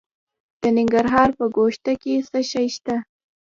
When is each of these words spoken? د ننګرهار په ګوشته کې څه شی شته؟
د 0.61 0.63
ننګرهار 0.77 1.29
په 1.37 1.45
ګوشته 1.57 1.91
کې 2.01 2.13
څه 2.29 2.39
شی 2.51 2.67
شته؟ 2.75 2.95